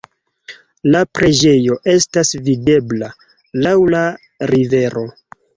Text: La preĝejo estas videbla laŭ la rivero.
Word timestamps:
La 0.95 1.01
preĝejo 1.17 1.77
estas 1.93 2.33
videbla 2.47 3.13
laŭ 3.67 3.77
la 3.97 4.03
rivero. 4.55 5.07